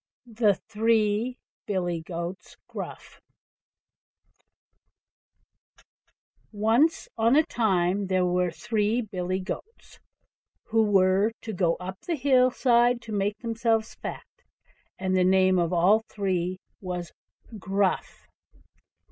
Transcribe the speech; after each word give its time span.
THE 0.25 0.55
THREE 0.67 1.37
BILLY 1.67 2.01
GOATS 2.01 2.55
GRUFF 2.67 3.21
Once 6.51 7.07
on 7.19 7.35
a 7.35 7.45
time 7.45 8.07
there 8.07 8.25
were 8.25 8.49
three 8.49 9.01
Billy 9.01 9.39
goats, 9.39 9.99
who 10.63 10.81
were 10.81 11.33
to 11.43 11.53
go 11.53 11.75
up 11.75 11.99
to 11.99 12.07
the 12.07 12.15
hill 12.15 12.49
side 12.49 12.99
to 13.03 13.11
make 13.11 13.37
themselves 13.43 13.93
fat, 13.93 14.25
and 14.97 15.15
the 15.15 15.23
name 15.23 15.59
of 15.59 15.71
all 15.71 15.99
three 16.09 16.57
was 16.81 17.11
"Gruff". 17.59 18.27